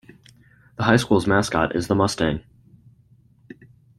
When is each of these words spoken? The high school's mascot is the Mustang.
The 0.77 0.83
high 0.85 0.95
school's 0.95 1.27
mascot 1.27 1.75
is 1.75 1.85
the 1.87 1.93
Mustang. 1.93 2.43